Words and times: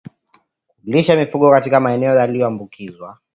Kulishia 0.83 1.15
mifugo 1.15 1.51
katika 1.51 1.79
maeneo 1.79 2.15
yaliyoambukizwa 2.15 3.17